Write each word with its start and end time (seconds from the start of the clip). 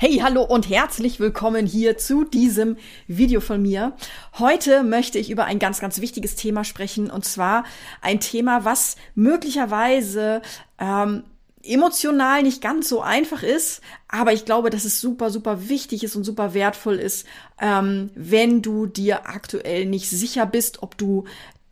Hey, 0.00 0.20
hallo 0.22 0.44
und 0.44 0.70
herzlich 0.70 1.18
willkommen 1.18 1.66
hier 1.66 1.98
zu 1.98 2.22
diesem 2.22 2.76
Video 3.08 3.40
von 3.40 3.60
mir. 3.60 3.96
Heute 4.38 4.84
möchte 4.84 5.18
ich 5.18 5.28
über 5.28 5.46
ein 5.46 5.58
ganz, 5.58 5.80
ganz 5.80 6.00
wichtiges 6.00 6.36
Thema 6.36 6.62
sprechen 6.62 7.10
und 7.10 7.24
zwar 7.24 7.64
ein 8.00 8.20
Thema, 8.20 8.64
was 8.64 8.94
möglicherweise 9.16 10.40
ähm, 10.78 11.24
emotional 11.64 12.44
nicht 12.44 12.62
ganz 12.62 12.88
so 12.88 13.00
einfach 13.00 13.42
ist, 13.42 13.80
aber 14.06 14.32
ich 14.32 14.44
glaube, 14.44 14.70
dass 14.70 14.84
es 14.84 15.00
super, 15.00 15.30
super 15.30 15.68
wichtig 15.68 16.04
ist 16.04 16.14
und 16.14 16.22
super 16.22 16.54
wertvoll 16.54 17.00
ist, 17.00 17.26
ähm, 17.60 18.10
wenn 18.14 18.62
du 18.62 18.86
dir 18.86 19.28
aktuell 19.28 19.84
nicht 19.84 20.08
sicher 20.08 20.46
bist, 20.46 20.80
ob 20.80 20.96
du 20.96 21.24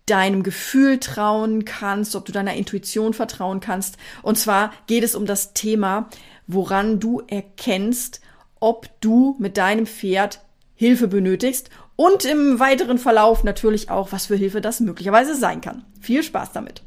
deinem 0.07 0.43
Gefühl 0.43 0.99
trauen 0.99 1.65
kannst, 1.65 2.17
ob 2.17 2.25
du 2.25 2.33
deiner 2.33 2.55
Intuition 2.55 3.13
vertrauen 3.13 3.61
kannst. 3.61 3.99
Und 4.23 4.37
zwar 4.37 4.73
geht 4.89 5.05
es 5.05 5.15
um 5.15 5.27
das 5.27 5.53
Thema, 5.53 6.09
woran 6.47 7.01
du 7.01 7.23
erkennst, 7.27 8.21
ob 8.61 8.89
du 9.01 9.37
mit 9.39 9.57
deinem 9.57 9.87
Pferd 9.87 10.41
Hilfe 10.75 11.09
benötigst 11.09 11.71
und 11.97 12.25
im 12.25 12.61
weiteren 12.61 12.99
Verlauf 12.99 13.43
natürlich 13.43 13.91
auch, 13.91 14.13
was 14.13 14.27
für 14.27 14.37
Hilfe 14.37 14.61
das 14.61 14.81
möglicherweise 14.81 15.35
sein 15.35 15.61
kann. 15.61 15.85
Viel 16.01 16.23
Spaß 16.23 16.53
damit. 16.53 16.83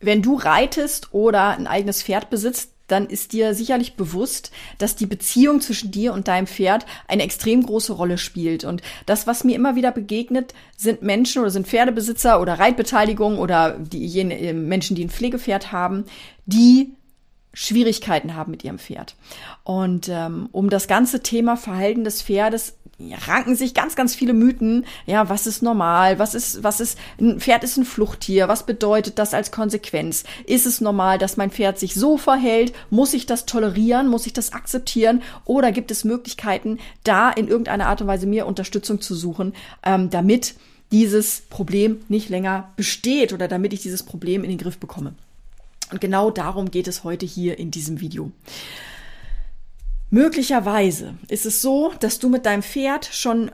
Wenn 0.00 0.22
du 0.22 0.36
reitest 0.36 1.12
oder 1.12 1.48
ein 1.50 1.66
eigenes 1.66 2.02
Pferd 2.02 2.30
besitzt, 2.30 2.70
dann 2.88 3.06
ist 3.06 3.32
dir 3.32 3.54
sicherlich 3.54 3.94
bewusst, 3.94 4.52
dass 4.78 4.96
die 4.96 5.06
Beziehung 5.06 5.60
zwischen 5.60 5.90
dir 5.90 6.12
und 6.12 6.28
deinem 6.28 6.46
Pferd 6.46 6.84
eine 7.08 7.22
extrem 7.22 7.64
große 7.64 7.92
Rolle 7.92 8.18
spielt. 8.18 8.64
Und 8.64 8.82
das, 9.06 9.26
was 9.26 9.44
mir 9.44 9.56
immer 9.56 9.76
wieder 9.76 9.92
begegnet, 9.92 10.52
sind 10.76 11.02
Menschen 11.02 11.40
oder 11.40 11.50
sind 11.50 11.66
Pferdebesitzer 11.66 12.40
oder 12.40 12.58
Reitbeteiligung 12.58 13.38
oder 13.38 13.78
die 13.78 14.20
äh, 14.20 14.52
Menschen, 14.52 14.94
die 14.94 15.04
ein 15.04 15.10
Pflegepferd 15.10 15.72
haben, 15.72 16.04
die 16.44 16.92
Schwierigkeiten 17.54 18.34
haben 18.34 18.50
mit 18.50 18.64
ihrem 18.64 18.78
Pferd. 18.78 19.14
Und 19.64 20.08
ähm, 20.08 20.48
um 20.52 20.70
das 20.70 20.88
ganze 20.88 21.22
Thema 21.22 21.56
Verhalten 21.56 22.04
des 22.04 22.22
Pferdes 22.22 22.74
ranken 23.26 23.56
sich 23.56 23.74
ganz, 23.74 23.96
ganz 23.96 24.14
viele 24.14 24.32
Mythen. 24.32 24.84
Ja, 25.06 25.28
was 25.28 25.46
ist 25.46 25.62
normal? 25.62 26.18
Was 26.18 26.34
ist, 26.34 26.62
was 26.62 26.80
ist, 26.80 26.98
ein 27.20 27.40
Pferd 27.40 27.64
ist 27.64 27.76
ein 27.76 27.84
Fluchttier. 27.84 28.48
Was 28.48 28.64
bedeutet 28.64 29.18
das 29.18 29.34
als 29.34 29.50
Konsequenz? 29.50 30.24
Ist 30.46 30.66
es 30.66 30.80
normal, 30.80 31.18
dass 31.18 31.36
mein 31.36 31.50
Pferd 31.50 31.78
sich 31.78 31.94
so 31.94 32.16
verhält? 32.16 32.72
Muss 32.90 33.14
ich 33.14 33.26
das 33.26 33.46
tolerieren? 33.46 34.08
Muss 34.08 34.26
ich 34.26 34.32
das 34.32 34.52
akzeptieren? 34.52 35.22
Oder 35.44 35.72
gibt 35.72 35.90
es 35.90 36.04
Möglichkeiten, 36.04 36.78
da 37.04 37.30
in 37.30 37.48
irgendeiner 37.48 37.86
Art 37.86 38.00
und 38.00 38.06
Weise 38.06 38.26
mir 38.26 38.46
Unterstützung 38.46 39.00
zu 39.00 39.14
suchen, 39.14 39.54
ähm, 39.82 40.10
damit 40.10 40.54
dieses 40.90 41.42
Problem 41.48 42.00
nicht 42.08 42.28
länger 42.28 42.70
besteht 42.76 43.32
oder 43.32 43.48
damit 43.48 43.72
ich 43.72 43.80
dieses 43.80 44.02
Problem 44.02 44.44
in 44.44 44.50
den 44.50 44.58
Griff 44.58 44.78
bekomme? 44.78 45.14
Und 45.92 46.00
genau 46.00 46.30
darum 46.30 46.70
geht 46.70 46.88
es 46.88 47.04
heute 47.04 47.26
hier 47.26 47.58
in 47.58 47.70
diesem 47.70 48.00
Video. 48.00 48.32
Möglicherweise 50.10 51.14
ist 51.28 51.46
es 51.46 51.62
so, 51.62 51.92
dass 52.00 52.18
du 52.18 52.28
mit 52.28 52.46
deinem 52.46 52.62
Pferd 52.62 53.08
schon 53.12 53.50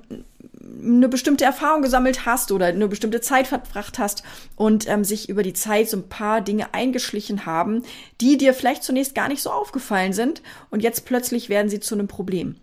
eine 0.80 1.08
bestimmte 1.08 1.44
Erfahrung 1.44 1.82
gesammelt 1.82 2.26
hast 2.26 2.52
oder 2.52 2.66
eine 2.66 2.88
bestimmte 2.88 3.20
Zeit 3.20 3.46
verbracht 3.46 3.98
hast 3.98 4.22
und 4.54 4.88
ähm, 4.88 5.04
sich 5.04 5.28
über 5.28 5.42
die 5.42 5.52
Zeit 5.52 5.88
so 5.88 5.96
ein 5.96 6.08
paar 6.08 6.40
Dinge 6.40 6.74
eingeschlichen 6.74 7.46
haben, 7.46 7.82
die 8.20 8.36
dir 8.36 8.54
vielleicht 8.54 8.84
zunächst 8.84 9.14
gar 9.14 9.28
nicht 9.28 9.42
so 9.42 9.50
aufgefallen 9.50 10.12
sind 10.12 10.42
und 10.70 10.82
jetzt 10.82 11.04
plötzlich 11.04 11.48
werden 11.48 11.68
sie 11.68 11.80
zu 11.80 11.94
einem 11.94 12.06
Problem. 12.06 12.56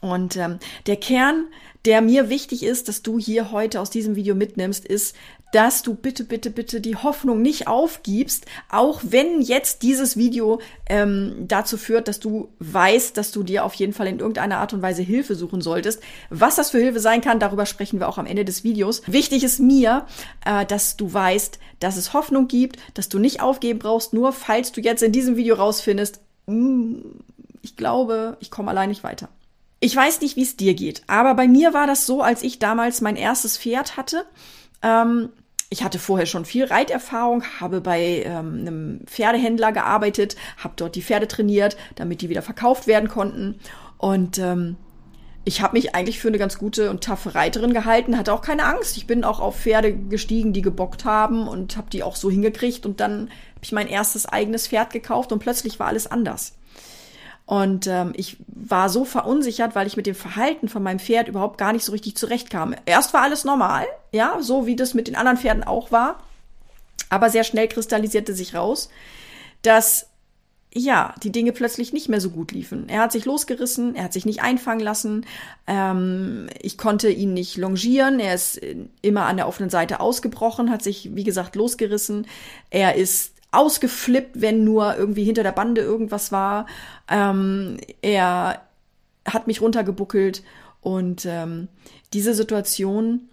Und 0.00 0.36
ähm, 0.36 0.58
der 0.86 0.96
Kern, 0.96 1.46
der 1.84 2.02
mir 2.02 2.28
wichtig 2.28 2.64
ist, 2.64 2.88
dass 2.88 3.02
du 3.02 3.18
hier 3.18 3.52
heute 3.52 3.80
aus 3.80 3.90
diesem 3.90 4.16
Video 4.16 4.34
mitnimmst, 4.34 4.84
ist, 4.84 5.14
dass 5.52 5.82
du 5.82 5.94
bitte, 5.94 6.24
bitte, 6.24 6.50
bitte 6.50 6.80
die 6.80 6.96
Hoffnung 6.96 7.40
nicht 7.42 7.68
aufgibst, 7.68 8.46
auch 8.70 9.00
wenn 9.04 9.40
jetzt 9.42 9.82
dieses 9.82 10.16
Video 10.16 10.60
ähm, 10.86 11.44
dazu 11.46 11.76
führt, 11.76 12.08
dass 12.08 12.20
du 12.20 12.48
weißt, 12.58 13.16
dass 13.16 13.32
du 13.32 13.42
dir 13.42 13.64
auf 13.64 13.74
jeden 13.74 13.92
Fall 13.92 14.06
in 14.06 14.18
irgendeiner 14.18 14.58
Art 14.58 14.72
und 14.72 14.82
Weise 14.82 15.02
Hilfe 15.02 15.34
suchen 15.34 15.60
solltest. 15.60 16.02
Was 16.30 16.56
das 16.56 16.70
für 16.70 16.78
Hilfe 16.78 17.00
sein 17.00 17.20
kann, 17.20 17.38
darüber 17.38 17.66
sprechen 17.66 18.00
wir 18.00 18.08
auch 18.08 18.18
am 18.18 18.26
Ende 18.26 18.44
des 18.44 18.64
Videos. 18.64 19.02
Wichtig 19.06 19.44
ist 19.44 19.60
mir, 19.60 20.06
äh, 20.44 20.64
dass 20.64 20.96
du 20.96 21.12
weißt, 21.12 21.58
dass 21.80 21.98
es 21.98 22.14
Hoffnung 22.14 22.48
gibt, 22.48 22.78
dass 22.94 23.10
du 23.10 23.18
nicht 23.18 23.42
aufgeben 23.42 23.78
brauchst, 23.78 24.14
nur 24.14 24.32
falls 24.32 24.72
du 24.72 24.80
jetzt 24.80 25.02
in 25.02 25.12
diesem 25.12 25.36
Video 25.36 25.56
rausfindest, 25.56 26.20
mm, 26.46 26.94
ich 27.60 27.76
glaube, 27.76 28.38
ich 28.40 28.50
komme 28.50 28.70
allein 28.70 28.88
nicht 28.88 29.04
weiter. 29.04 29.28
Ich 29.80 29.94
weiß 29.94 30.20
nicht, 30.22 30.36
wie 30.36 30.42
es 30.42 30.56
dir 30.56 30.74
geht, 30.74 31.02
aber 31.08 31.34
bei 31.34 31.46
mir 31.46 31.74
war 31.74 31.86
das 31.86 32.06
so, 32.06 32.22
als 32.22 32.42
ich 32.42 32.58
damals 32.58 33.02
mein 33.02 33.16
erstes 33.16 33.58
Pferd 33.58 33.96
hatte. 33.96 34.24
Ähm, 34.80 35.30
ich 35.72 35.82
hatte 35.82 35.98
vorher 35.98 36.26
schon 36.26 36.44
viel 36.44 36.66
Reiterfahrung, 36.66 37.44
habe 37.58 37.80
bei 37.80 38.24
ähm, 38.26 38.58
einem 38.60 39.00
Pferdehändler 39.06 39.72
gearbeitet, 39.72 40.36
habe 40.58 40.74
dort 40.76 40.94
die 40.96 41.02
Pferde 41.02 41.26
trainiert, 41.26 41.78
damit 41.94 42.20
die 42.20 42.28
wieder 42.28 42.42
verkauft 42.42 42.86
werden 42.86 43.08
konnten. 43.08 43.58
Und 43.96 44.36
ähm, 44.36 44.76
ich 45.44 45.62
habe 45.62 45.72
mich 45.72 45.94
eigentlich 45.94 46.20
für 46.20 46.28
eine 46.28 46.36
ganz 46.36 46.58
gute 46.58 46.90
und 46.90 47.02
taffe 47.02 47.34
Reiterin 47.34 47.72
gehalten, 47.72 48.18
hatte 48.18 48.34
auch 48.34 48.42
keine 48.42 48.66
Angst. 48.66 48.98
Ich 48.98 49.06
bin 49.06 49.24
auch 49.24 49.40
auf 49.40 49.60
Pferde 49.60 49.96
gestiegen, 49.96 50.52
die 50.52 50.60
gebockt 50.60 51.06
haben 51.06 51.48
und 51.48 51.78
habe 51.78 51.88
die 51.88 52.02
auch 52.02 52.16
so 52.16 52.30
hingekriegt. 52.30 52.84
Und 52.84 53.00
dann 53.00 53.22
habe 53.22 53.62
ich 53.62 53.72
mein 53.72 53.88
erstes 53.88 54.26
eigenes 54.26 54.68
Pferd 54.68 54.92
gekauft 54.92 55.32
und 55.32 55.38
plötzlich 55.38 55.80
war 55.80 55.86
alles 55.86 56.06
anders. 56.06 56.52
Und 57.46 57.86
ähm, 57.86 58.12
ich 58.14 58.36
war 58.46 58.90
so 58.90 59.06
verunsichert, 59.06 59.74
weil 59.74 59.86
ich 59.86 59.96
mit 59.96 60.06
dem 60.06 60.14
Verhalten 60.14 60.68
von 60.68 60.82
meinem 60.82 60.98
Pferd 60.98 61.28
überhaupt 61.28 61.56
gar 61.56 61.72
nicht 61.72 61.84
so 61.86 61.92
richtig 61.92 62.14
zurechtkam. 62.14 62.74
Erst 62.84 63.14
war 63.14 63.22
alles 63.22 63.44
normal, 63.44 63.86
ja, 64.12 64.38
so 64.40 64.66
wie 64.66 64.76
das 64.76 64.94
mit 64.94 65.08
den 65.08 65.16
anderen 65.16 65.38
Pferden 65.38 65.64
auch 65.64 65.90
war. 65.90 66.22
Aber 67.08 67.30
sehr 67.30 67.44
schnell 67.44 67.68
kristallisierte 67.68 68.34
sich 68.34 68.54
raus, 68.54 68.88
dass 69.62 70.06
ja, 70.74 71.14
die 71.22 71.32
Dinge 71.32 71.52
plötzlich 71.52 71.92
nicht 71.92 72.08
mehr 72.08 72.20
so 72.20 72.30
gut 72.30 72.52
liefen. 72.52 72.88
Er 72.88 73.02
hat 73.02 73.12
sich 73.12 73.26
losgerissen, 73.26 73.94
er 73.94 74.04
hat 74.04 74.12
sich 74.14 74.24
nicht 74.24 74.42
einfangen 74.42 74.80
lassen, 74.80 75.26
ähm, 75.66 76.48
ich 76.60 76.78
konnte 76.78 77.10
ihn 77.10 77.34
nicht 77.34 77.58
longieren, 77.58 78.20
er 78.20 78.34
ist 78.34 78.58
immer 79.02 79.26
an 79.26 79.36
der 79.36 79.48
offenen 79.48 79.68
Seite 79.68 80.00
ausgebrochen, 80.00 80.70
hat 80.70 80.82
sich, 80.82 81.14
wie 81.14 81.24
gesagt, 81.24 81.56
losgerissen, 81.56 82.26
er 82.70 82.94
ist 82.94 83.34
ausgeflippt, 83.50 84.40
wenn 84.40 84.64
nur 84.64 84.96
irgendwie 84.96 85.24
hinter 85.24 85.42
der 85.42 85.52
Bande 85.52 85.82
irgendwas 85.82 86.32
war. 86.32 86.66
Ähm, 87.08 87.76
er 88.00 88.62
hat 89.26 89.46
mich 89.46 89.60
runtergebuckelt 89.60 90.42
und 90.80 91.26
ähm, 91.26 91.68
diese 92.14 92.32
Situation, 92.32 93.28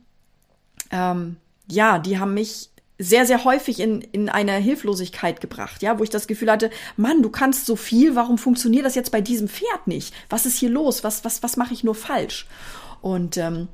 ähm, 0.91 1.37
ja, 1.69 1.99
die 1.99 2.19
haben 2.19 2.33
mich 2.33 2.69
sehr, 2.97 3.25
sehr 3.25 3.45
häufig 3.45 3.79
in, 3.79 4.01
in 4.01 4.27
eine 4.27 4.53
Hilflosigkeit 4.53 5.39
gebracht, 5.39 5.81
ja, 5.81 5.97
wo 5.97 6.03
ich 6.03 6.09
das 6.09 6.27
Gefühl 6.27 6.51
hatte, 6.51 6.69
Mann, 6.97 7.23
du 7.23 7.29
kannst 7.29 7.65
so 7.65 7.77
viel, 7.77 8.15
warum 8.15 8.37
funktioniert 8.37 8.85
das 8.85 8.95
jetzt 8.95 9.11
bei 9.11 9.21
diesem 9.21 9.47
Pferd 9.47 9.87
nicht? 9.87 10.13
Was 10.29 10.45
ist 10.45 10.57
hier 10.57 10.69
los? 10.69 11.03
Was, 11.03 11.23
was, 11.23 11.41
was 11.41 11.55
mache 11.55 11.73
ich 11.73 11.85
nur 11.85 11.95
falsch? 11.95 12.45
Und 13.01 13.37
ähm, 13.37 13.69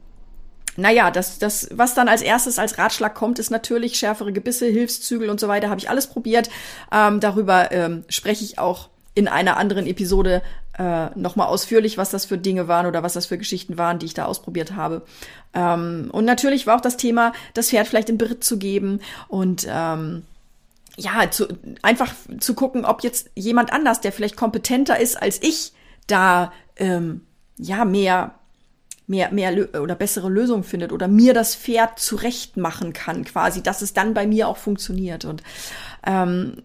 naja, 0.78 1.10
das, 1.10 1.40
das, 1.40 1.70
was 1.72 1.96
dann 1.96 2.08
als 2.08 2.22
erstes 2.22 2.60
als 2.60 2.78
Ratschlag 2.78 3.16
kommt, 3.16 3.40
ist 3.40 3.50
natürlich 3.50 3.98
schärfere 3.98 4.32
Gebisse, 4.32 4.68
Hilfszügel 4.68 5.30
und 5.30 5.40
so 5.40 5.48
weiter, 5.48 5.70
habe 5.70 5.80
ich 5.80 5.90
alles 5.90 6.08
probiert. 6.08 6.50
Ähm, 6.92 7.20
darüber 7.20 7.72
ähm, 7.72 8.04
spreche 8.10 8.44
ich 8.44 8.60
auch 8.60 8.90
in 9.16 9.28
einer 9.28 9.58
anderen 9.58 9.88
Episode 9.88 10.44
äh, 10.78 11.08
nochmal 11.16 11.48
ausführlich, 11.48 11.98
was 11.98 12.10
das 12.10 12.26
für 12.26 12.38
Dinge 12.38 12.68
waren 12.68 12.86
oder 12.86 13.04
was 13.04 13.14
das 13.14 13.26
für 13.26 13.38
Geschichten 13.38 13.78
waren, 13.78 14.00
die 14.00 14.08
ich 14.08 14.14
da 14.14 14.26
ausprobiert 14.26 14.76
habe. 14.76 15.04
Ähm, 15.54 16.10
und 16.12 16.26
natürlich 16.26 16.68
war 16.68 16.76
auch 16.78 16.82
das 16.82 16.98
Thema, 16.98 17.34
das 17.54 17.70
Pferd 17.70 17.88
vielleicht 17.88 18.10
in 18.10 18.18
Beritt 18.18 18.44
zu 18.44 18.58
geben 18.58 19.00
und 19.28 19.66
ähm, 19.70 20.24
ja, 20.98 21.30
zu, 21.32 21.48
einfach 21.82 22.14
zu 22.40 22.54
gucken, 22.56 22.86
ob 22.86 23.04
jetzt 23.04 23.30
jemand 23.36 23.72
anders, 23.72 24.02
der 24.02 24.12
vielleicht 24.12 24.36
kompetenter 24.36 25.00
ist 25.00 25.22
als 25.22 25.42
ich, 25.42 25.74
da 26.08 26.52
ähm, 26.78 27.22
ja 27.58 27.86
mehr 27.86 28.36
mehr, 29.08 29.32
mehr 29.32 29.68
oder 29.82 29.94
bessere 29.94 30.30
Lösungen 30.30 30.64
findet 30.64 30.92
oder 30.92 31.08
mir 31.08 31.36
das 31.36 31.56
Pferd 31.56 32.00
zurecht 32.00 32.58
machen 32.58 32.92
kann, 32.92 33.24
quasi, 33.24 33.62
dass 33.62 33.84
es 33.84 33.94
dann 33.94 34.16
bei 34.16 34.26
mir 34.26 34.48
auch 34.48 34.58
funktioniert. 34.58 35.26
Und 35.26 35.44
ähm, 36.08 36.58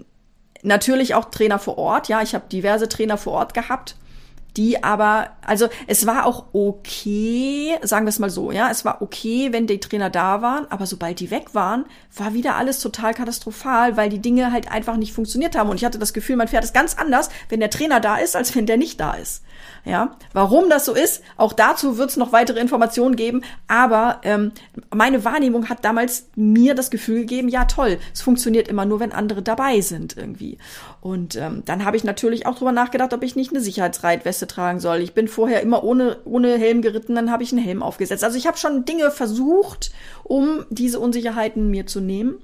natürlich 0.63 1.15
auch 1.15 1.27
Trainer 1.27 1.59
vor 1.59 1.77
Ort, 1.77 2.09
ja, 2.09 2.23
ich 2.23 2.35
habe 2.35 2.49
diverse 2.49 2.89
Trainer 2.89 3.19
vor 3.19 3.35
Ort 3.35 3.53
gehabt 3.53 3.97
die 4.57 4.83
aber, 4.83 5.31
also 5.51 5.69
es 5.89 6.07
war 6.07 6.27
auch 6.27 6.45
okay, 6.53 7.77
sagen 7.83 8.07
wir 8.07 8.11
es 8.11 8.21
mal 8.21 8.31
so, 8.31 8.53
ja, 8.53 8.71
es 8.71 8.85
war 8.85 9.03
okay, 9.03 9.49
wenn 9.51 9.67
die 9.67 9.81
Trainer 9.81 10.09
da 10.09 10.43
waren, 10.43 10.71
aber 10.71 10.87
sobald 10.87 11.19
die 11.19 11.33
weg 11.33 11.57
waren, 11.57 11.87
war 12.17 12.35
wieder 12.35 12.55
alles 12.55 12.79
total 12.79 13.15
katastrophal, 13.15 13.97
weil 13.97 14.11
die 14.11 14.21
Dinge 14.21 14.53
halt 14.53 14.71
einfach 14.71 14.97
nicht 14.97 15.13
funktioniert 15.13 15.57
haben. 15.57 15.69
Und 15.69 15.75
ich 15.75 15.85
hatte 15.85 15.99
das 15.99 16.13
Gefühl, 16.13 16.37
mein 16.37 16.47
Pferd 16.47 16.63
ist 16.63 16.73
ganz 16.73 16.95
anders, 16.97 17.31
wenn 17.49 17.59
der 17.59 17.71
Trainer 17.71 17.99
da 17.99 18.19
ist, 18.19 18.37
als 18.37 18.55
wenn 18.55 18.67
der 18.67 18.77
nicht 18.77 19.01
da 19.01 19.15
ist. 19.15 19.43
Ja, 19.85 20.17
warum 20.33 20.69
das 20.69 20.85
so 20.85 20.95
ist, 20.95 21.23
auch 21.37 21.53
dazu 21.53 21.97
wird 21.97 22.11
es 22.11 22.17
noch 22.17 22.33
weitere 22.33 22.61
Informationen 22.61 23.17
geben. 23.17 23.43
Aber 23.67 24.21
ähm, 24.23 24.53
meine 24.95 25.25
Wahrnehmung 25.25 25.69
hat 25.69 25.85
damals 25.85 26.29
mir 26.37 26.75
das 26.75 26.91
Gefühl 26.91 27.21
gegeben, 27.21 27.49
ja 27.49 27.65
toll, 27.65 27.99
es 28.13 28.21
funktioniert 28.23 28.69
immer 28.69 28.85
nur, 28.85 29.01
wenn 29.01 29.13
andere 29.13 29.43
dabei 29.43 29.81
sind 29.81 30.17
irgendwie. 30.17 30.59
Und 31.01 31.35
ähm, 31.37 31.63
dann 31.65 31.85
habe 31.85 31.97
ich 31.97 32.05
natürlich 32.05 32.47
auch 32.47 32.57
drüber 32.57 32.73
nachgedacht, 32.73 33.13
ob 33.15 33.23
ich 33.23 33.37
nicht 33.37 33.53
eine 33.53 33.61
Sicherheitsreitweste 33.61 34.47
tragen 34.47 34.81
soll. 34.81 34.99
Ich 34.99 35.15
bin 35.15 35.29
vorher 35.41 35.63
immer 35.63 35.83
ohne, 35.85 36.19
ohne 36.27 36.59
Helm 36.59 36.83
geritten, 36.83 37.15
dann 37.15 37.31
habe 37.31 37.43
ich 37.43 37.51
einen 37.51 37.65
Helm 37.65 37.83
aufgesetzt. 37.83 38.25
Also 38.25 38.37
ich 38.37 38.47
habe 38.47 38.59
schon 38.59 38.85
Dinge 38.85 39.11
versucht, 39.11 39.91
um 40.23 40.67
diese 40.69 41.01
Unsicherheiten 41.01 41.71
mir 41.71 41.87
zu 41.87 42.01
nehmen. 42.01 42.35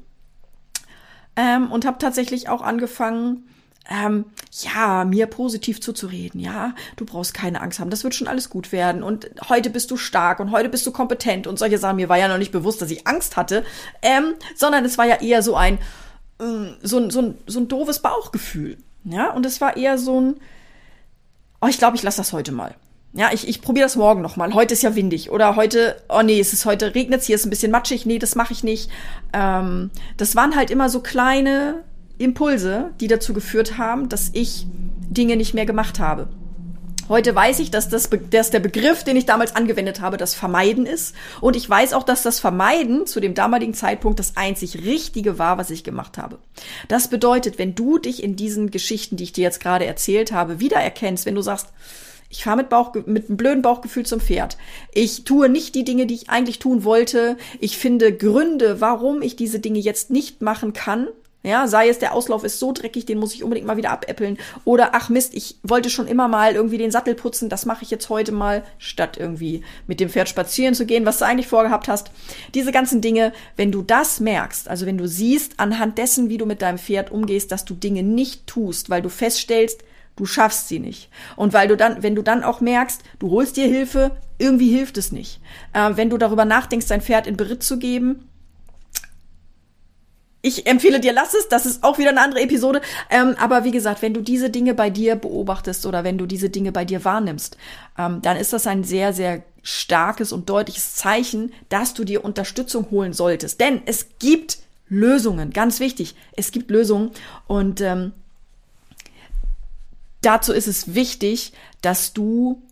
Ähm, 1.37 1.71
und 1.71 1.85
habe 1.85 1.99
tatsächlich 1.99 2.49
auch 2.49 2.63
angefangen, 2.63 3.51
ähm, 3.91 4.25
ja, 4.63 5.05
mir 5.05 5.27
positiv 5.27 5.83
zuzureden, 5.83 6.41
ja, 6.41 6.75
du 6.97 7.05
brauchst 7.05 7.35
keine 7.35 7.61
Angst 7.61 7.79
haben, 7.79 7.91
das 7.91 8.03
wird 8.03 8.15
schon 8.15 8.29
alles 8.29 8.49
gut 8.49 8.73
werden 8.73 9.03
und 9.03 9.31
heute 9.51 9.69
bist 9.69 9.91
du 9.91 9.99
stark 9.99 10.41
und 10.41 10.51
heute 10.51 10.71
bist 10.71 10.87
du 10.87 10.93
kompetent 10.93 11.47
und 11.47 11.59
solche 11.59 11.77
Sachen. 11.77 11.97
Mir 11.97 12.09
war 12.09 12.17
ja 12.17 12.29
noch 12.29 12.39
nicht 12.39 12.53
bewusst, 12.53 12.81
dass 12.81 12.91
ich 12.91 13.07
Angst 13.07 13.37
hatte, 13.37 13.63
ähm, 14.01 14.35
sondern 14.55 14.87
es 14.87 14.97
war 14.97 15.05
ja 15.05 15.17
eher 15.17 15.43
so 15.43 15.55
ein, 15.55 15.75
äh, 16.41 16.73
so, 16.83 16.97
ein, 16.97 17.11
so, 17.11 17.21
ein, 17.21 17.39
so 17.47 17.61
ein 17.61 17.69
doofes 17.69 18.01
Bauchgefühl, 18.01 18.79
ja, 19.05 19.31
und 19.35 19.45
es 19.45 19.61
war 19.61 19.77
eher 19.77 19.99
so 19.99 20.19
ein, 20.19 20.41
oh, 21.61 21.69
ich 21.69 21.77
glaube, 21.77 21.97
ich 21.97 22.03
lasse 22.03 22.19
das 22.19 22.33
heute 22.33 22.53
mal. 22.53 22.75
Ja, 23.17 23.31
ich, 23.33 23.49
ich 23.49 23.63
probiere 23.63 23.87
das 23.87 23.97
morgen 23.97 24.21
noch 24.21 24.37
mal. 24.37 24.53
Heute 24.53 24.75
ist 24.75 24.83
ja 24.83 24.95
windig. 24.95 25.31
Oder 25.31 25.57
heute, 25.57 25.97
oh 26.11 26.21
nee, 26.23 26.39
es 26.39 26.53
ist 26.53 26.67
heute, 26.67 26.95
regnet 26.95 27.23
hier 27.23 27.37
ist 27.37 27.47
ein 27.47 27.51
bisschen 27.51 27.73
matschig. 27.73 28.05
Nee, 28.05 28.19
das 28.19 28.35
mache 28.35 28.53
ich 28.53 28.63
nicht. 28.63 28.91
Ähm, 29.33 29.91
das 30.19 30.37
waren 30.37 30.55
halt 30.55 30.71
immer 30.71 30.91
so 30.91 31.01
kleine 31.01 31.83
Impulse, 32.19 32.91
die 33.01 33.09
dazu 33.09 33.33
geführt 33.33 33.79
haben, 33.79 34.11
dass 34.11 34.31
ich 34.35 34.67
Dinge 35.09 35.37
nicht 35.37 35.55
mehr 35.55 35.65
gemacht 35.65 35.99
habe. 35.99 36.29
Heute 37.09 37.35
weiß 37.35 37.61
ich, 37.61 37.71
dass, 37.71 37.89
das, 37.89 38.11
dass 38.31 38.51
der 38.51 38.61
Begriff, 38.61 39.05
den 39.05 39.17
ich 39.17 39.25
damals 39.25 39.55
angewendet 39.55 40.01
habe, 40.01 40.17
das 40.19 40.35
Vermeiden 40.35 40.85
ist. 40.85 41.15
Und 41.41 41.57
ich 41.57 41.71
weiß 41.71 41.95
auch, 41.95 42.03
dass 42.03 42.23
das 42.23 42.41
Vermeiden 42.41 43.07
zu 43.07 43.21
dem 43.21 43.33
damaligen 43.33 43.75
Zeitpunkt 43.75 44.19
das 44.19 44.37
einzig 44.37 44.85
Richtige 44.85 45.39
war, 45.39 45.57
was 45.57 45.71
ich 45.71 45.85
gemacht 45.85 46.19
habe. 46.19 46.39
Das 46.89 47.09
bedeutet, 47.09 47.59
wenn 47.59 47.75
du 47.75 47.99
dich 47.99 48.23
in 48.23 48.37
diesen 48.37 48.71
Geschichten, 48.71 49.17
die 49.17 49.25
ich 49.25 49.33
dir 49.33 49.45
jetzt 49.45 49.61
gerade 49.61 49.87
erzählt 49.87 50.33
habe, 50.33 50.61
wiedererkennst, 50.61 51.25
wenn 51.25 51.37
du 51.37 51.43
sagst, 51.43 51.69
ich 52.29 52.45
fahre 52.45 52.57
mit, 52.57 52.69
Bauch, 52.69 52.95
mit 53.07 53.29
einem 53.29 53.37
blöden 53.37 53.63
Bauchgefühl 53.63 54.05
zum 54.05 54.21
Pferd. 54.21 54.57
Ich 54.93 55.25
tue 55.25 55.49
nicht 55.49 55.75
die 55.75 55.85
Dinge, 55.85 56.07
die 56.07 56.15
ich 56.15 56.31
eigentlich 56.31 56.59
tun 56.59 56.85
wollte. 56.85 57.37
Ich 57.61 57.79
finde 57.79 58.13
Gründe, 58.17 58.81
warum 58.81 59.23
ich 59.23 59.37
diese 59.37 59.61
Dinge 59.61 59.79
jetzt 59.79 60.11
nicht 60.11 60.43
machen 60.43 60.73
kann. 60.73 61.09
Ja, 61.47 61.69
sei 61.69 61.89
es 61.89 62.01
der 62.01 62.13
Auslauf 62.13 62.43
ist 62.43 62.59
so 62.59 62.73
dreckig, 62.73 63.07
den 63.07 63.19
muss 63.19 63.33
ich 63.33 63.45
unbedingt 63.45 63.69
mal 63.69 63.77
wieder 63.77 63.93
abäppeln. 63.93 64.37
Oder 64.65 64.91
ach 64.95 65.11
Mist, 65.11 65.33
ich 65.33 65.61
wollte 65.63 65.91
schon 65.91 66.09
immer 66.09 66.27
mal 66.27 66.57
irgendwie 66.57 66.77
den 66.77 66.91
Sattel 66.91 67.15
putzen, 67.15 67.49
das 67.49 67.67
mache 67.67 67.85
ich 67.85 67.91
jetzt 67.93 68.09
heute 68.09 68.33
mal, 68.33 68.65
statt 68.79 69.17
irgendwie 69.17 69.63
mit 69.87 70.01
dem 70.01 70.09
Pferd 70.09 70.29
spazieren 70.29 70.75
zu 70.75 70.87
gehen, 70.87 71.07
was 71.07 71.19
du 71.19 71.25
eigentlich 71.25 71.47
vorgehabt 71.47 71.87
hast. 71.87 72.11
Diese 72.55 72.73
ganzen 72.73 73.01
Dinge, 73.01 73.33
wenn 73.55 73.71
du 73.71 73.83
das 73.83 74.19
merkst, 74.19 74.67
also 74.67 74.87
wenn 74.87 74.99
du 74.99 75.07
siehst 75.07 75.61
anhand 75.61 75.99
dessen, 75.99 76.29
wie 76.29 76.39
du 76.39 76.47
mit 76.47 76.63
deinem 76.63 76.79
Pferd 76.79 77.13
umgehst, 77.13 77.53
dass 77.53 77.65
du 77.65 77.75
Dinge 77.75 78.03
nicht 78.03 78.49
tust, 78.49 78.91
weil 78.91 79.03
du 79.03 79.09
feststellst, 79.09 79.85
Du 80.17 80.25
schaffst 80.25 80.69
sie 80.69 80.79
nicht. 80.79 81.11
Und 81.37 81.53
weil 81.53 81.69
du 81.69 81.77
dann, 81.77 82.03
wenn 82.03 82.15
du 82.15 82.23
dann 82.23 82.43
auch 82.43 82.61
merkst, 82.61 83.03
du 83.19 83.31
holst 83.31 83.57
dir 83.57 83.67
Hilfe, 83.67 84.13
irgendwie 84.39 84.75
hilft 84.75 84.97
es 84.97 85.13
nicht. 85.13 85.41
Äh, 85.73 85.93
wenn 85.95 86.11
du 86.11 86.17
darüber 86.17 86.45
nachdenkst, 86.45 86.87
dein 86.89 87.03
Pferd 87.03 87.27
in 87.27 87.37
Beritt 87.37 87.63
zu 87.63 87.79
geben, 87.79 88.27
ich 90.47 90.67
empfehle 90.67 91.01
dir, 91.01 91.13
lass 91.13 91.35
es. 91.35 91.49
Das 91.49 91.67
ist 91.67 91.83
auch 91.83 91.99
wieder 91.99 92.11
eine 92.11 92.21
andere 92.21 92.41
Episode. 92.41 92.81
Ähm, 93.11 93.35
aber 93.39 93.65
wie 93.65 93.73
gesagt, 93.73 94.01
wenn 94.01 94.15
du 94.15 94.21
diese 94.21 94.49
Dinge 94.49 94.75
bei 94.75 94.91
dir 94.91 95.17
beobachtest 95.17 95.85
oder 95.87 96.05
wenn 96.05 96.19
du 96.19 96.27
diese 96.27 96.51
Dinge 96.51 96.71
bei 96.71 96.85
dir 96.85 97.05
wahrnimmst, 97.05 97.57
ähm, 97.99 98.23
dann 98.23 98.37
ist 98.37 98.53
das 98.53 98.67
ein 98.69 98.85
sehr, 98.85 99.13
sehr 99.13 99.43
starkes 99.63 100.33
und 100.33 100.49
deutliches 100.49 100.95
Zeichen, 100.95 101.53
dass 101.69 101.95
du 101.95 102.05
dir 102.05 102.25
Unterstützung 102.25 102.91
holen 102.93 103.13
solltest. 103.13 103.61
Denn 103.61 103.83
es 103.87 104.19
gibt 104.21 104.59
Lösungen. 104.89 105.51
Ganz 105.51 105.81
wichtig. 105.81 106.15
Es 106.37 106.53
gibt 106.53 106.71
Lösungen. 106.71 107.11
Und 107.49 107.81
ähm, 107.81 108.13
dazu 110.27 110.53
ist 110.53 110.67
es 110.67 110.95
wichtig, 110.95 111.53
dass 111.81 112.13
du 112.13 112.63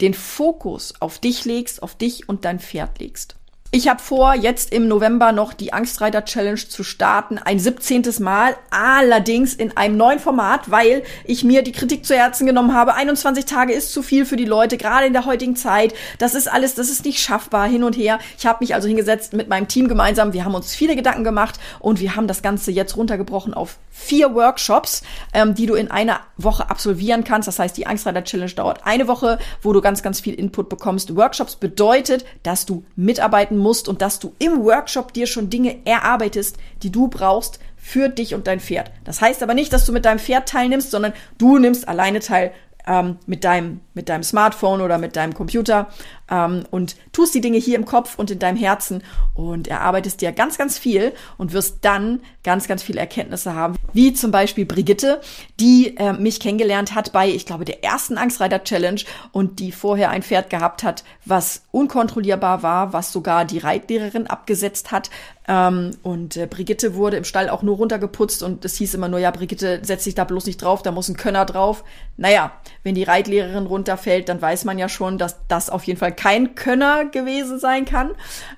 den 0.00 0.14
Fokus 0.14 0.94
auf 1.00 1.18
dich 1.18 1.44
legst, 1.44 1.82
auf 1.82 1.96
dich 1.96 2.28
und 2.28 2.44
dein 2.44 2.60
Pferd 2.60 2.98
legst. 2.98 3.36
Ich 3.74 3.88
habe 3.88 4.02
vor, 4.02 4.34
jetzt 4.34 4.70
im 4.70 4.86
November 4.86 5.32
noch 5.32 5.54
die 5.54 5.72
Angstreiter 5.72 6.26
Challenge 6.26 6.60
zu 6.60 6.84
starten. 6.84 7.38
Ein 7.38 7.58
17. 7.58 8.02
Mal, 8.18 8.54
allerdings 8.68 9.54
in 9.54 9.74
einem 9.78 9.96
neuen 9.96 10.18
Format, 10.18 10.70
weil 10.70 11.04
ich 11.24 11.42
mir 11.42 11.62
die 11.62 11.72
Kritik 11.72 12.04
zu 12.04 12.14
Herzen 12.14 12.46
genommen 12.46 12.74
habe. 12.74 12.92
21 12.92 13.46
Tage 13.46 13.72
ist 13.72 13.90
zu 13.90 14.02
viel 14.02 14.26
für 14.26 14.36
die 14.36 14.44
Leute, 14.44 14.76
gerade 14.76 15.06
in 15.06 15.14
der 15.14 15.24
heutigen 15.24 15.56
Zeit. 15.56 15.94
Das 16.18 16.34
ist 16.34 16.52
alles, 16.52 16.74
das 16.74 16.90
ist 16.90 17.06
nicht 17.06 17.20
schaffbar 17.20 17.66
hin 17.66 17.82
und 17.82 17.96
her. 17.96 18.18
Ich 18.36 18.44
habe 18.44 18.58
mich 18.60 18.74
also 18.74 18.88
hingesetzt 18.88 19.32
mit 19.32 19.48
meinem 19.48 19.68
Team 19.68 19.88
gemeinsam. 19.88 20.34
Wir 20.34 20.44
haben 20.44 20.54
uns 20.54 20.74
viele 20.74 20.94
Gedanken 20.94 21.24
gemacht 21.24 21.58
und 21.80 21.98
wir 21.98 22.14
haben 22.14 22.26
das 22.26 22.42
Ganze 22.42 22.72
jetzt 22.72 22.98
runtergebrochen 22.98 23.54
auf 23.54 23.78
vier 23.90 24.34
Workshops, 24.34 25.02
ähm, 25.32 25.54
die 25.54 25.64
du 25.64 25.76
in 25.76 25.90
einer 25.90 26.20
Woche 26.36 26.68
absolvieren 26.68 27.24
kannst. 27.24 27.48
Das 27.48 27.58
heißt, 27.58 27.78
die 27.78 27.86
Angstreiter 27.86 28.22
Challenge 28.22 28.52
dauert 28.52 28.84
eine 28.84 29.08
Woche, 29.08 29.38
wo 29.62 29.72
du 29.72 29.80
ganz, 29.80 30.02
ganz 30.02 30.20
viel 30.20 30.34
Input 30.34 30.68
bekommst. 30.68 31.16
Workshops 31.16 31.56
bedeutet, 31.56 32.26
dass 32.42 32.66
du 32.66 32.84
mitarbeiten 32.96 33.61
musst 33.62 33.88
und 33.88 34.02
dass 34.02 34.18
du 34.18 34.34
im 34.38 34.64
Workshop 34.64 35.12
dir 35.12 35.26
schon 35.26 35.50
Dinge 35.50 35.78
erarbeitest, 35.86 36.58
die 36.82 36.90
du 36.90 37.08
brauchst 37.08 37.58
für 37.76 38.08
dich 38.08 38.34
und 38.34 38.46
dein 38.46 38.60
Pferd. 38.60 38.90
Das 39.04 39.20
heißt 39.20 39.42
aber 39.42 39.54
nicht, 39.54 39.72
dass 39.72 39.86
du 39.86 39.92
mit 39.92 40.04
deinem 40.04 40.18
Pferd 40.18 40.48
teilnimmst, 40.48 40.90
sondern 40.90 41.12
du 41.38 41.58
nimmst 41.58 41.88
alleine 41.88 42.20
teil 42.20 42.52
ähm, 42.86 43.18
mit, 43.26 43.44
deinem, 43.44 43.80
mit 43.94 44.08
deinem 44.08 44.22
Smartphone 44.22 44.80
oder 44.80 44.98
mit 44.98 45.16
deinem 45.16 45.34
Computer 45.34 45.88
ähm, 46.32 46.64
und 46.70 46.96
tust 47.12 47.34
die 47.34 47.40
Dinge 47.40 47.58
hier 47.58 47.76
im 47.76 47.84
Kopf 47.84 48.18
und 48.18 48.30
in 48.30 48.38
deinem 48.38 48.56
Herzen 48.56 49.02
und 49.34 49.68
erarbeitest 49.68 50.20
dir 50.20 50.32
ganz, 50.32 50.56
ganz 50.58 50.78
viel 50.78 51.12
und 51.36 51.52
wirst 51.52 51.78
dann 51.82 52.20
ganz, 52.42 52.66
ganz 52.66 52.82
viele 52.82 53.00
Erkenntnisse 53.00 53.54
haben. 53.54 53.76
Wie 53.92 54.14
zum 54.14 54.30
Beispiel 54.30 54.64
Brigitte, 54.64 55.20
die 55.60 55.96
äh, 55.98 56.14
mich 56.14 56.40
kennengelernt 56.40 56.94
hat 56.94 57.12
bei, 57.12 57.28
ich 57.28 57.44
glaube, 57.44 57.66
der 57.66 57.84
ersten 57.84 58.16
Angstreiter 58.16 58.64
Challenge 58.64 59.02
und 59.32 59.60
die 59.60 59.70
vorher 59.70 60.10
ein 60.10 60.22
Pferd 60.22 60.48
gehabt 60.48 60.82
hat, 60.82 61.04
was 61.26 61.62
unkontrollierbar 61.70 62.62
war, 62.62 62.92
was 62.92 63.12
sogar 63.12 63.44
die 63.44 63.58
Reitlehrerin 63.58 64.26
abgesetzt 64.26 64.90
hat. 64.90 65.10
Ähm, 65.46 65.90
und 66.02 66.36
äh, 66.36 66.46
Brigitte 66.46 66.94
wurde 66.94 67.16
im 67.16 67.24
Stall 67.24 67.50
auch 67.50 67.62
nur 67.62 67.76
runtergeputzt 67.76 68.42
und 68.42 68.64
es 68.64 68.76
hieß 68.76 68.94
immer 68.94 69.08
nur, 69.08 69.18
ja, 69.18 69.30
Brigitte, 69.30 69.80
setz 69.82 70.04
dich 70.04 70.14
da 70.14 70.24
bloß 70.24 70.46
nicht 70.46 70.62
drauf, 70.62 70.82
da 70.82 70.92
muss 70.92 71.08
ein 71.08 71.16
Könner 71.16 71.44
drauf. 71.44 71.84
Naja, 72.16 72.52
wenn 72.84 72.94
die 72.94 73.02
Reitlehrerin 73.02 73.66
runterfällt, 73.66 74.28
dann 74.28 74.40
weiß 74.40 74.64
man 74.64 74.78
ja 74.78 74.88
schon, 74.88 75.18
dass 75.18 75.36
das 75.48 75.68
auf 75.68 75.84
jeden 75.84 75.98
Fall 75.98 76.14
kein 76.22 76.54
Könner 76.54 77.06
gewesen 77.06 77.58
sein 77.58 77.84
kann. 77.84 78.12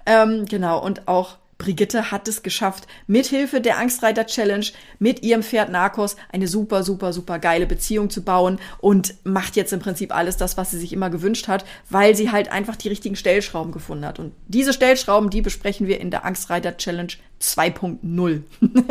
Ähm, 0.04 0.44
genau, 0.44 0.84
und 0.84 1.08
auch 1.08 1.38
Brigitte 1.56 2.10
hat 2.10 2.28
es 2.28 2.42
geschafft, 2.42 2.86
mithilfe 3.06 3.60
der 3.60 3.78
Angstreiter 3.78 4.26
Challenge 4.26 4.66
mit 4.98 5.22
ihrem 5.22 5.42
Pferd 5.42 5.70
Narcos 5.70 6.16
eine 6.30 6.46
super, 6.46 6.82
super, 6.82 7.12
super 7.14 7.38
geile 7.38 7.66
Beziehung 7.66 8.10
zu 8.10 8.22
bauen 8.22 8.58
und 8.80 9.14
macht 9.24 9.56
jetzt 9.56 9.72
im 9.72 9.80
Prinzip 9.80 10.14
alles 10.14 10.36
das, 10.36 10.58
was 10.58 10.72
sie 10.72 10.78
sich 10.78 10.92
immer 10.92 11.08
gewünscht 11.08 11.48
hat, 11.48 11.64
weil 11.88 12.14
sie 12.14 12.30
halt 12.30 12.52
einfach 12.52 12.76
die 12.76 12.88
richtigen 12.88 13.16
Stellschrauben 13.16 13.72
gefunden 13.72 14.04
hat. 14.04 14.18
Und 14.18 14.32
diese 14.46 14.74
Stellschrauben, 14.74 15.30
die 15.30 15.40
besprechen 15.40 15.86
wir 15.86 16.00
in 16.00 16.10
der 16.10 16.26
Angstreiter 16.26 16.76
Challenge 16.76 17.12
2.0. 17.40 18.42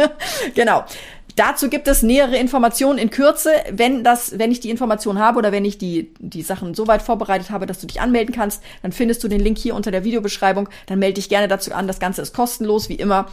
genau. 0.56 0.86
Dazu 1.36 1.70
gibt 1.70 1.88
es 1.88 2.04
nähere 2.04 2.38
Informationen 2.38 3.00
in 3.00 3.10
Kürze, 3.10 3.52
wenn 3.72 4.04
das, 4.04 4.38
wenn 4.38 4.52
ich 4.52 4.60
die 4.60 4.70
Information 4.70 5.18
habe 5.18 5.40
oder 5.40 5.52
wenn 5.52 5.66
ich 5.66 5.78
die, 5.78 6.14
die 6.20 6.44
Sachen 6.44 6.74
so 6.76 6.88
weit 6.88 7.02
vorbereitet 7.02 7.50
habe, 7.50 7.66
dass 7.66 7.80
du 7.80 7.88
dich 7.88 8.02
anmelden 8.02 8.36
kannst, 8.36 8.62
dann 8.84 8.92
findest 8.92 9.24
du 9.24 9.28
den 9.28 9.40
Link 9.40 9.58
hier 9.58 9.74
unter 9.74 9.90
der 9.90 10.04
Videobeschreibung. 10.04 10.70
Dann 10.86 11.00
melde 11.00 11.16
dich 11.16 11.30
gerne 11.30 11.48
dazu 11.48 11.74
an. 11.74 11.88
Das 11.88 12.00
Ganze 12.00 12.22
ist 12.22 12.34
kostenlos, 12.34 12.88
wie 12.90 12.96
immer. 12.96 13.28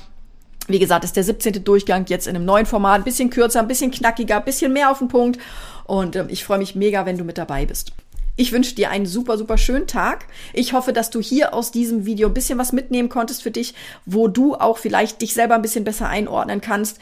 Wie 0.66 0.78
gesagt, 0.78 1.04
ist 1.04 1.16
der 1.16 1.24
17. 1.24 1.64
Durchgang 1.64 2.06
jetzt 2.08 2.26
in 2.26 2.36
einem 2.36 2.44
neuen 2.44 2.66
Format, 2.66 3.00
ein 3.00 3.04
bisschen 3.04 3.28
kürzer, 3.28 3.60
ein 3.60 3.68
bisschen 3.68 3.90
knackiger, 3.90 4.36
ein 4.36 4.44
bisschen 4.44 4.72
mehr 4.72 4.90
auf 4.90 4.98
den 4.98 5.08
Punkt. 5.08 5.40
Und 5.84 6.16
äh, 6.16 6.26
ich 6.28 6.44
freue 6.44 6.58
mich 6.58 6.74
mega, 6.74 7.06
wenn 7.06 7.18
du 7.18 7.24
mit 7.24 7.38
dabei 7.38 7.66
bist. 7.66 7.92
Ich 8.36 8.52
wünsche 8.52 8.74
dir 8.74 8.90
einen 8.90 9.06
super, 9.06 9.36
super 9.36 9.58
schönen 9.58 9.86
Tag. 9.86 10.26
Ich 10.54 10.72
hoffe, 10.72 10.92
dass 10.92 11.10
du 11.10 11.20
hier 11.20 11.52
aus 11.52 11.72
diesem 11.72 12.06
Video 12.06 12.28
ein 12.28 12.34
bisschen 12.34 12.58
was 12.58 12.72
mitnehmen 12.72 13.08
konntest 13.08 13.42
für 13.42 13.50
dich, 13.50 13.74
wo 14.06 14.28
du 14.28 14.54
auch 14.54 14.78
vielleicht 14.78 15.20
dich 15.20 15.34
selber 15.34 15.56
ein 15.56 15.62
bisschen 15.62 15.84
besser 15.84 16.08
einordnen 16.08 16.60
kannst. 16.60 16.98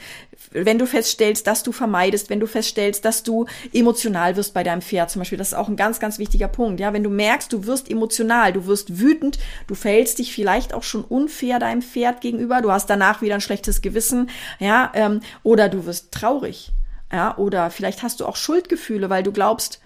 Wenn 0.51 0.79
du 0.79 0.85
feststellst, 0.85 1.47
dass 1.47 1.63
du 1.63 1.71
vermeidest, 1.71 2.29
wenn 2.29 2.39
du 2.39 2.47
feststellst, 2.47 3.05
dass 3.05 3.23
du 3.23 3.45
emotional 3.71 4.35
wirst 4.35 4.53
bei 4.53 4.63
deinem 4.63 4.81
Pferd 4.81 5.11
zum 5.11 5.21
Beispiel, 5.21 5.37
das 5.37 5.49
ist 5.49 5.53
auch 5.53 5.69
ein 5.69 5.75
ganz, 5.75 5.99
ganz 5.99 6.19
wichtiger 6.19 6.47
Punkt. 6.47 6.79
Ja, 6.79 6.91
wenn 6.91 7.03
du 7.03 7.09
merkst, 7.09 7.53
du 7.53 7.65
wirst 7.65 7.89
emotional, 7.89 8.51
du 8.51 8.65
wirst 8.65 8.99
wütend, 8.99 9.39
du 9.67 9.75
verhältst 9.75 10.19
dich 10.19 10.33
vielleicht 10.33 10.73
auch 10.73 10.83
schon 10.83 11.03
unfair 11.03 11.59
deinem 11.59 11.81
Pferd 11.81 12.21
gegenüber, 12.21 12.61
du 12.61 12.71
hast 12.71 12.89
danach 12.89 13.21
wieder 13.21 13.35
ein 13.35 13.41
schlechtes 13.41 13.81
Gewissen, 13.81 14.29
ja, 14.59 14.91
ähm, 14.93 15.21
oder 15.43 15.69
du 15.69 15.85
wirst 15.85 16.11
traurig, 16.11 16.71
ja, 17.13 17.37
oder 17.37 17.69
vielleicht 17.69 18.03
hast 18.03 18.19
du 18.19 18.25
auch 18.25 18.35
Schuldgefühle, 18.35 19.09
weil 19.09 19.23
du 19.23 19.31
glaubst, 19.31 19.79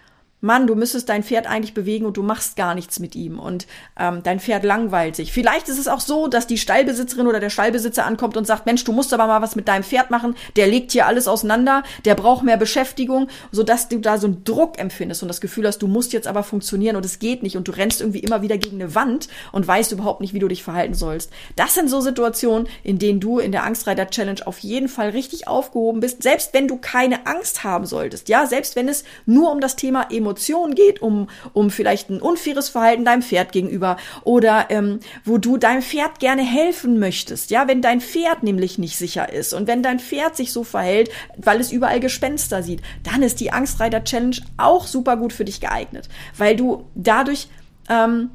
Mann, 0.43 0.67
du 0.67 0.75
müsstest 0.75 1.07
dein 1.07 1.23
Pferd 1.23 1.47
eigentlich 1.47 1.73
bewegen 1.73 2.05
und 2.05 2.17
du 2.17 2.21
machst 2.21 2.57
gar 2.57 2.75
nichts 2.75 2.99
mit 2.99 3.15
ihm 3.15 3.39
und 3.39 3.65
ähm, 3.97 4.23
dein 4.23 4.41
Pferd 4.41 4.65
langweilt 4.65 5.15
sich. 5.15 5.31
Vielleicht 5.31 5.69
ist 5.69 5.79
es 5.79 5.87
auch 5.87 6.01
so, 6.01 6.27
dass 6.27 6.47
die 6.47 6.57
Stallbesitzerin 6.57 7.27
oder 7.27 7.39
der 7.39 7.49
Stallbesitzer 7.49 8.05
ankommt 8.05 8.35
und 8.35 8.45
sagt, 8.45 8.65
Mensch, 8.65 8.83
du 8.83 8.91
musst 8.91 9.13
aber 9.13 9.25
mal 9.25 9.41
was 9.41 9.55
mit 9.55 9.69
deinem 9.69 9.83
Pferd 9.83 10.11
machen, 10.11 10.35
der 10.57 10.67
legt 10.67 10.91
hier 10.91 11.07
alles 11.07 11.29
auseinander, 11.29 11.83
der 12.03 12.15
braucht 12.15 12.43
mehr 12.43 12.57
Beschäftigung, 12.57 13.29
sodass 13.53 13.87
du 13.87 13.99
da 13.99 14.17
so 14.17 14.27
einen 14.27 14.43
Druck 14.43 14.79
empfindest 14.79 15.21
und 15.21 15.29
das 15.29 15.39
Gefühl 15.39 15.65
hast, 15.65 15.77
du 15.81 15.87
musst 15.87 16.11
jetzt 16.11 16.27
aber 16.27 16.43
funktionieren 16.43 16.97
und 16.97 17.05
es 17.05 17.19
geht 17.19 17.41
nicht 17.41 17.55
und 17.55 17.69
du 17.69 17.71
rennst 17.71 18.01
irgendwie 18.01 18.19
immer 18.19 18.41
wieder 18.41 18.57
gegen 18.57 18.81
eine 18.81 18.95
Wand 18.95 19.29
und 19.53 19.65
weißt 19.65 19.93
überhaupt 19.93 20.19
nicht, 20.19 20.33
wie 20.33 20.39
du 20.39 20.49
dich 20.49 20.61
verhalten 20.61 20.93
sollst. 20.93 21.31
Das 21.55 21.73
sind 21.73 21.89
so 21.89 22.01
Situationen, 22.01 22.67
in 22.83 22.99
denen 22.99 23.21
du 23.21 23.39
in 23.39 23.53
der 23.53 23.63
Angstreiter 23.63 24.09
Challenge 24.09 24.45
auf 24.45 24.59
jeden 24.59 24.89
Fall 24.89 25.11
richtig 25.11 25.47
aufgehoben 25.47 26.01
bist, 26.01 26.21
selbst 26.21 26.53
wenn 26.53 26.67
du 26.67 26.75
keine 26.75 27.27
Angst 27.27 27.63
haben 27.63 27.85
solltest, 27.85 28.27
ja, 28.27 28.45
selbst 28.45 28.75
wenn 28.75 28.89
es 28.89 29.05
nur 29.25 29.49
um 29.49 29.61
das 29.61 29.77
Thema 29.77 30.07
Emotionen 30.11 30.32
Emotionen 30.33 30.73
geht, 30.73 31.01
um, 31.01 31.27
um 31.53 31.69
vielleicht 31.69 32.09
ein 32.09 32.19
unfaires 32.19 32.69
Verhalten 32.69 33.05
deinem 33.05 33.21
Pferd 33.21 33.51
gegenüber 33.51 33.97
oder 34.23 34.65
ähm, 34.69 34.99
wo 35.23 35.37
du 35.37 35.57
deinem 35.57 35.83
Pferd 35.83 36.19
gerne 36.19 36.41
helfen 36.41 36.99
möchtest. 36.99 37.51
Ja, 37.51 37.67
wenn 37.67 37.83
dein 37.83 38.01
Pferd 38.01 38.41
nämlich 38.41 38.79
nicht 38.79 38.97
sicher 38.97 39.31
ist 39.31 39.53
und 39.53 39.67
wenn 39.67 39.83
dein 39.83 39.99
Pferd 39.99 40.35
sich 40.35 40.51
so 40.51 40.63
verhält, 40.63 41.11
weil 41.37 41.59
es 41.59 41.71
überall 41.71 41.99
Gespenster 41.99 42.63
sieht, 42.63 42.81
dann 43.03 43.21
ist 43.21 43.39
die 43.39 43.51
Angstreiter 43.51 44.03
Challenge 44.03 44.37
auch 44.57 44.87
super 44.87 45.17
gut 45.17 45.33
für 45.33 45.45
dich 45.45 45.61
geeignet, 45.61 46.09
weil 46.35 46.55
du 46.55 46.85
dadurch 46.95 47.47
ähm, 47.89 48.31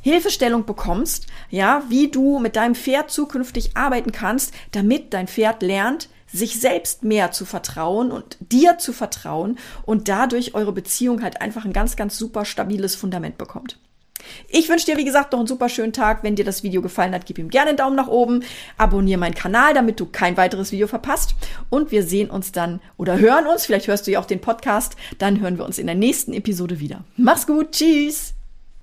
Hilfestellung 0.00 0.64
bekommst, 0.64 1.26
ja, 1.50 1.82
wie 1.88 2.08
du 2.08 2.38
mit 2.38 2.56
deinem 2.56 2.74
Pferd 2.74 3.10
zukünftig 3.10 3.76
arbeiten 3.76 4.12
kannst, 4.12 4.54
damit 4.72 5.12
dein 5.12 5.28
Pferd 5.28 5.62
lernt, 5.62 6.08
sich 6.36 6.60
selbst 6.60 7.02
mehr 7.02 7.32
zu 7.32 7.44
vertrauen 7.44 8.12
und 8.12 8.36
dir 8.40 8.78
zu 8.78 8.92
vertrauen 8.92 9.58
und 9.84 10.08
dadurch 10.08 10.54
eure 10.54 10.72
Beziehung 10.72 11.22
halt 11.22 11.40
einfach 11.40 11.64
ein 11.64 11.72
ganz, 11.72 11.96
ganz 11.96 12.18
super 12.18 12.44
stabiles 12.44 12.94
Fundament 12.94 13.38
bekommt. 13.38 13.78
Ich 14.48 14.68
wünsche 14.68 14.86
dir, 14.86 14.96
wie 14.96 15.04
gesagt, 15.04 15.32
noch 15.32 15.38
einen 15.38 15.48
super 15.48 15.68
schönen 15.68 15.92
Tag. 15.92 16.22
Wenn 16.22 16.36
dir 16.36 16.44
das 16.44 16.62
Video 16.62 16.82
gefallen 16.82 17.14
hat, 17.14 17.26
gib 17.26 17.38
ihm 17.38 17.48
gerne 17.48 17.70
einen 17.70 17.76
Daumen 17.76 17.96
nach 17.96 18.08
oben. 18.08 18.42
Abonniere 18.76 19.20
meinen 19.20 19.34
Kanal, 19.34 19.74
damit 19.74 20.00
du 20.00 20.06
kein 20.06 20.36
weiteres 20.36 20.72
Video 20.72 20.86
verpasst. 20.86 21.34
Und 21.70 21.90
wir 21.90 22.02
sehen 22.02 22.30
uns 22.30 22.52
dann 22.52 22.80
oder 22.96 23.18
hören 23.18 23.46
uns. 23.46 23.66
Vielleicht 23.66 23.88
hörst 23.88 24.06
du 24.06 24.12
ja 24.12 24.20
auch 24.20 24.26
den 24.26 24.40
Podcast. 24.40 24.96
Dann 25.18 25.40
hören 25.40 25.58
wir 25.58 25.64
uns 25.64 25.78
in 25.78 25.86
der 25.86 25.96
nächsten 25.96 26.32
Episode 26.32 26.80
wieder. 26.80 27.04
Mach's 27.16 27.46
gut. 27.46 27.72
Tschüss. 27.72 28.35